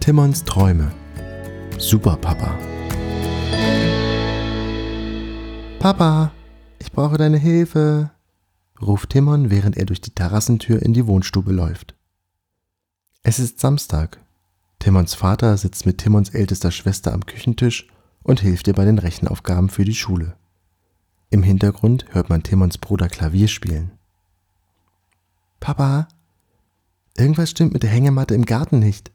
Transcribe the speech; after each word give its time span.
Timons 0.00 0.44
Träume. 0.44 0.90
Super 1.76 2.16
Papa. 2.16 2.58
Papa, 5.78 6.32
ich 6.78 6.90
brauche 6.90 7.18
deine 7.18 7.36
Hilfe, 7.36 8.10
ruft 8.80 9.10
Timon, 9.10 9.50
während 9.50 9.76
er 9.76 9.84
durch 9.84 10.00
die 10.00 10.14
Terrassentür 10.14 10.80
in 10.80 10.94
die 10.94 11.06
Wohnstube 11.06 11.52
läuft. 11.52 11.94
Es 13.22 13.38
ist 13.38 13.60
Samstag. 13.60 14.18
Timons 14.78 15.12
Vater 15.12 15.58
sitzt 15.58 15.84
mit 15.84 15.98
Timons 15.98 16.30
ältester 16.30 16.70
Schwester 16.70 17.12
am 17.12 17.26
Küchentisch 17.26 17.86
und 18.22 18.40
hilft 18.40 18.68
ihr 18.68 18.74
bei 18.74 18.86
den 18.86 18.98
Rechenaufgaben 18.98 19.68
für 19.68 19.84
die 19.84 19.94
Schule. 19.94 20.34
Im 21.28 21.42
Hintergrund 21.42 22.06
hört 22.08 22.30
man 22.30 22.42
Timons 22.42 22.78
Bruder 22.78 23.08
Klavier 23.08 23.48
spielen. 23.48 23.92
Papa, 25.60 26.08
irgendwas 27.18 27.50
stimmt 27.50 27.74
mit 27.74 27.82
der 27.82 27.90
Hängematte 27.90 28.34
im 28.34 28.46
Garten 28.46 28.78
nicht. 28.78 29.12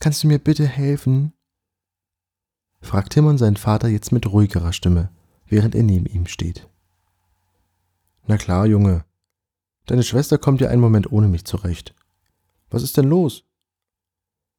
Kannst 0.00 0.22
du 0.22 0.28
mir 0.28 0.38
bitte 0.38 0.66
helfen? 0.66 1.34
fragt 2.80 3.12
Timon 3.12 3.36
seinen 3.36 3.58
Vater 3.58 3.88
jetzt 3.88 4.12
mit 4.12 4.26
ruhigerer 4.26 4.72
Stimme, 4.72 5.10
während 5.46 5.74
er 5.74 5.82
neben 5.82 6.06
ihm 6.06 6.26
steht. 6.26 6.68
Na 8.26 8.38
klar, 8.38 8.66
Junge. 8.66 9.04
Deine 9.84 10.02
Schwester 10.02 10.38
kommt 10.38 10.62
ja 10.62 10.68
einen 10.68 10.80
Moment 10.80 11.12
ohne 11.12 11.28
mich 11.28 11.44
zurecht. 11.44 11.94
Was 12.70 12.82
ist 12.82 12.96
denn 12.96 13.08
los? 13.08 13.44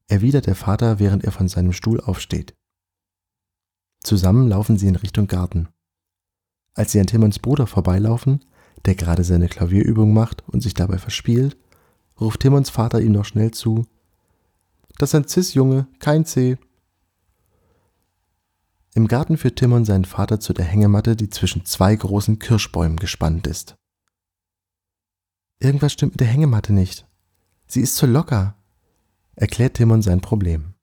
erwidert 0.06 0.46
der 0.46 0.54
Vater, 0.54 1.00
während 1.00 1.24
er 1.24 1.32
von 1.32 1.48
seinem 1.48 1.72
Stuhl 1.72 2.00
aufsteht. 2.00 2.54
Zusammen 4.00 4.48
laufen 4.48 4.76
sie 4.76 4.86
in 4.88 4.96
Richtung 4.96 5.26
Garten. 5.26 5.68
Als 6.74 6.92
sie 6.92 7.00
an 7.00 7.06
Timons 7.06 7.38
Bruder 7.40 7.66
vorbeilaufen, 7.66 8.44
der 8.84 8.94
gerade 8.94 9.24
seine 9.24 9.48
Klavierübung 9.48 10.12
macht 10.12 10.46
und 10.48 10.60
sich 10.60 10.74
dabei 10.74 10.98
verspielt, 10.98 11.56
ruft 12.20 12.40
Timons 12.40 12.70
Vater 12.70 13.00
ihm 13.00 13.12
noch 13.12 13.24
schnell 13.24 13.50
zu, 13.50 13.86
das 14.98 15.10
ist 15.10 15.14
ein 15.14 15.28
Cis-Junge, 15.28 15.86
kein 15.98 16.24
C. 16.24 16.58
Im 18.94 19.08
Garten 19.08 19.38
führt 19.38 19.56
Timon 19.56 19.84
seinen 19.84 20.04
Vater 20.04 20.38
zu 20.38 20.52
der 20.52 20.66
Hängematte, 20.66 21.16
die 21.16 21.30
zwischen 21.30 21.64
zwei 21.64 21.94
großen 21.94 22.38
Kirschbäumen 22.38 22.98
gespannt 22.98 23.46
ist. 23.46 23.76
Irgendwas 25.60 25.92
stimmt 25.92 26.12
mit 26.12 26.20
der 26.20 26.28
Hängematte 26.28 26.72
nicht. 26.72 27.06
Sie 27.66 27.80
ist 27.80 27.96
zu 27.96 28.06
locker, 28.06 28.56
erklärt 29.34 29.74
Timon 29.74 30.02
sein 30.02 30.20
Problem. 30.20 30.74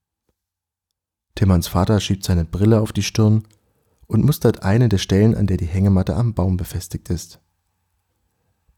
Timons 1.35 1.67
Vater 1.67 1.99
schiebt 1.99 2.23
seine 2.23 2.45
Brille 2.45 2.81
auf 2.81 2.91
die 2.91 3.03
Stirn 3.03 3.43
und 4.07 4.25
mustert 4.25 4.63
eine 4.63 4.89
der 4.89 4.97
Stellen, 4.97 5.35
an 5.35 5.47
der 5.47 5.57
die 5.57 5.67
Hängematte 5.67 6.15
am 6.15 6.33
Baum 6.33 6.57
befestigt 6.57 7.09
ist. 7.09 7.39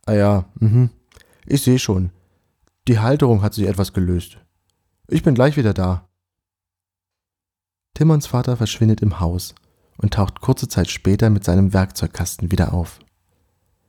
Ah 0.05 0.13
ja, 0.13 0.45
mhm. 0.59 0.89
Ich 1.45 1.61
sehe 1.61 1.79
schon. 1.79 2.11
Die 2.87 2.99
Halterung 2.99 3.41
hat 3.41 3.53
sich 3.53 3.67
etwas 3.67 3.93
gelöst. 3.93 4.39
Ich 5.11 5.23
bin 5.23 5.35
gleich 5.35 5.57
wieder 5.57 5.73
da. 5.73 6.07
Timons 7.95 8.27
Vater 8.27 8.55
verschwindet 8.55 9.01
im 9.01 9.19
Haus 9.19 9.53
und 9.97 10.13
taucht 10.13 10.39
kurze 10.39 10.69
Zeit 10.69 10.89
später 10.89 11.29
mit 11.29 11.43
seinem 11.43 11.73
Werkzeugkasten 11.73 12.49
wieder 12.49 12.73
auf. 12.73 12.99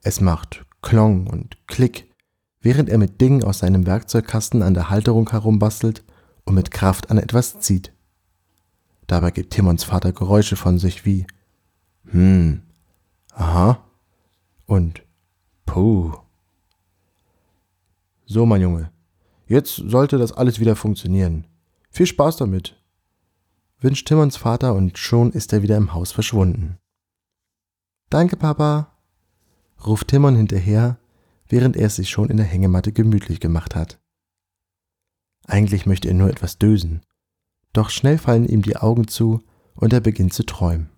Es 0.02 0.20
macht 0.20 0.66
Klong 0.82 1.28
und 1.28 1.56
Klick, 1.68 2.12
während 2.60 2.88
er 2.88 2.98
mit 2.98 3.20
Dingen 3.20 3.44
aus 3.44 3.60
seinem 3.60 3.86
Werkzeugkasten 3.86 4.64
an 4.64 4.74
der 4.74 4.90
Halterung 4.90 5.30
herumbastelt 5.30 6.02
und 6.44 6.56
mit 6.56 6.72
Kraft 6.72 7.08
an 7.12 7.18
etwas 7.18 7.60
zieht. 7.60 7.92
Dabei 9.06 9.30
gibt 9.30 9.52
Timons 9.52 9.84
Vater 9.84 10.10
Geräusche 10.10 10.56
von 10.56 10.80
sich 10.80 11.04
wie 11.04 11.28
Hm, 12.06 12.62
aha 13.32 13.84
und 14.66 15.04
Puh. 15.66 16.16
So, 18.26 18.44
mein 18.44 18.60
Junge, 18.60 18.90
Jetzt 19.46 19.76
sollte 19.76 20.18
das 20.18 20.32
alles 20.32 20.60
wieder 20.60 20.76
funktionieren. 20.76 21.46
Viel 21.90 22.06
Spaß 22.06 22.36
damit, 22.36 22.80
wünscht 23.80 24.06
Timons 24.06 24.36
Vater 24.36 24.74
und 24.74 24.98
schon 24.98 25.32
ist 25.32 25.52
er 25.52 25.62
wieder 25.62 25.76
im 25.76 25.92
Haus 25.92 26.12
verschwunden. 26.12 26.78
Danke, 28.08 28.36
Papa, 28.36 28.96
ruft 29.84 30.08
Timon 30.08 30.36
hinterher, 30.36 30.98
während 31.48 31.76
er 31.76 31.86
es 31.86 31.96
sich 31.96 32.08
schon 32.08 32.30
in 32.30 32.36
der 32.36 32.46
Hängematte 32.46 32.92
gemütlich 32.92 33.40
gemacht 33.40 33.74
hat. 33.74 33.98
Eigentlich 35.46 35.86
möchte 35.86 36.08
er 36.08 36.14
nur 36.14 36.30
etwas 36.30 36.58
dösen, 36.58 37.02
doch 37.72 37.90
schnell 37.90 38.18
fallen 38.18 38.46
ihm 38.46 38.62
die 38.62 38.76
Augen 38.76 39.08
zu 39.08 39.42
und 39.74 39.92
er 39.92 40.00
beginnt 40.00 40.32
zu 40.32 40.44
träumen. 40.44 40.90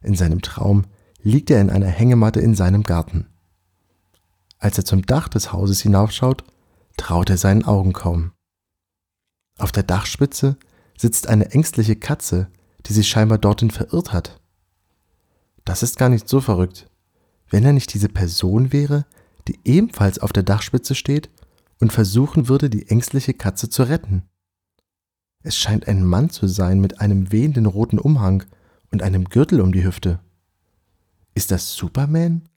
In 0.00 0.14
seinem 0.14 0.42
Traum 0.42 0.84
liegt 1.20 1.50
er 1.50 1.60
in 1.60 1.70
einer 1.70 1.88
Hängematte 1.88 2.40
in 2.40 2.54
seinem 2.54 2.84
Garten. 2.84 3.26
Als 4.58 4.78
er 4.78 4.84
zum 4.84 5.02
Dach 5.02 5.28
des 5.28 5.52
Hauses 5.52 5.80
hinaufschaut, 5.80 6.44
traut 6.98 7.30
er 7.30 7.38
seinen 7.38 7.64
Augen 7.64 7.94
kaum. 7.94 8.32
Auf 9.58 9.72
der 9.72 9.82
Dachspitze 9.82 10.58
sitzt 10.96 11.26
eine 11.26 11.52
ängstliche 11.52 11.96
Katze, 11.96 12.48
die 12.86 12.92
sich 12.92 13.08
scheinbar 13.08 13.38
dorthin 13.38 13.70
verirrt 13.70 14.12
hat. 14.12 14.40
Das 15.64 15.82
ist 15.82 15.98
gar 15.98 16.08
nicht 16.08 16.28
so 16.28 16.40
verrückt, 16.40 16.90
wenn 17.48 17.64
er 17.64 17.72
nicht 17.72 17.92
diese 17.94 18.08
Person 18.08 18.72
wäre, 18.72 19.06
die 19.48 19.58
ebenfalls 19.64 20.18
auf 20.18 20.32
der 20.32 20.42
Dachspitze 20.42 20.94
steht 20.94 21.30
und 21.80 21.92
versuchen 21.92 22.48
würde, 22.48 22.70
die 22.70 22.88
ängstliche 22.88 23.34
Katze 23.34 23.70
zu 23.70 23.84
retten. 23.84 24.24
Es 25.42 25.56
scheint 25.56 25.88
ein 25.88 26.04
Mann 26.04 26.30
zu 26.30 26.46
sein 26.46 26.80
mit 26.80 27.00
einem 27.00 27.32
wehenden 27.32 27.66
roten 27.66 27.98
Umhang 27.98 28.44
und 28.90 29.02
einem 29.02 29.24
Gürtel 29.24 29.60
um 29.60 29.72
die 29.72 29.84
Hüfte. 29.84 30.20
Ist 31.34 31.50
das 31.50 31.74
Superman? 31.74 32.48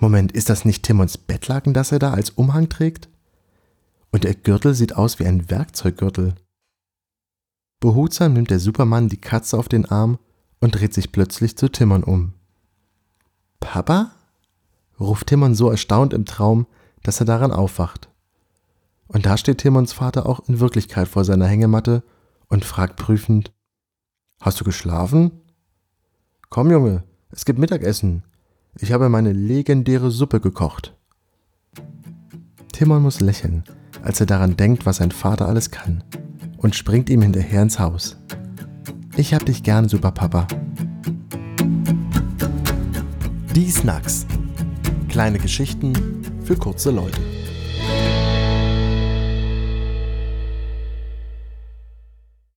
Moment, 0.00 0.32
ist 0.32 0.48
das 0.48 0.64
nicht 0.64 0.82
Timons 0.82 1.18
Bettlaken, 1.18 1.74
das 1.74 1.92
er 1.92 1.98
da 1.98 2.14
als 2.14 2.30
Umhang 2.30 2.70
trägt? 2.70 3.10
Und 4.10 4.24
der 4.24 4.34
Gürtel 4.34 4.74
sieht 4.74 4.96
aus 4.96 5.18
wie 5.18 5.26
ein 5.26 5.50
Werkzeuggürtel. 5.50 6.34
Behutsam 7.80 8.32
nimmt 8.32 8.50
der 8.50 8.60
Supermann 8.60 9.10
die 9.10 9.20
Katze 9.20 9.58
auf 9.58 9.68
den 9.68 9.84
Arm 9.84 10.18
und 10.58 10.74
dreht 10.74 10.94
sich 10.94 11.12
plötzlich 11.12 11.56
zu 11.56 11.68
Timon 11.68 12.02
um. 12.02 12.32
Papa? 13.60 14.12
ruft 14.98 15.26
Timon 15.26 15.54
so 15.54 15.70
erstaunt 15.70 16.14
im 16.14 16.24
Traum, 16.24 16.66
dass 17.02 17.20
er 17.20 17.26
daran 17.26 17.52
aufwacht. 17.52 18.08
Und 19.06 19.26
da 19.26 19.36
steht 19.36 19.58
Timons 19.58 19.92
Vater 19.92 20.24
auch 20.24 20.48
in 20.48 20.60
Wirklichkeit 20.60 21.08
vor 21.08 21.24
seiner 21.24 21.46
Hängematte 21.46 22.02
und 22.48 22.64
fragt 22.64 22.96
prüfend: 22.96 23.52
Hast 24.40 24.60
du 24.60 24.64
geschlafen? 24.64 25.42
Komm, 26.48 26.70
Junge, 26.70 27.04
es 27.30 27.44
gibt 27.44 27.58
Mittagessen. 27.58 28.24
Ich 28.78 28.92
habe 28.92 29.08
meine 29.08 29.32
legendäre 29.32 30.10
Suppe 30.10 30.40
gekocht. 30.40 30.94
Timon 32.72 33.02
muss 33.02 33.20
lächeln, 33.20 33.64
als 34.02 34.20
er 34.20 34.26
daran 34.26 34.56
denkt, 34.56 34.86
was 34.86 34.96
sein 34.96 35.10
Vater 35.10 35.48
alles 35.48 35.70
kann, 35.70 36.04
und 36.56 36.74
springt 36.74 37.10
ihm 37.10 37.22
hinterher 37.22 37.62
ins 37.62 37.78
Haus. 37.78 38.16
Ich 39.16 39.34
hab 39.34 39.44
dich 39.44 39.62
gern, 39.62 39.88
Superpapa. 39.88 40.46
Die 43.54 43.70
Snacks. 43.70 44.26
Kleine 45.08 45.38
Geschichten 45.38 45.92
für 46.44 46.56
kurze 46.56 46.90
Leute. 46.90 47.20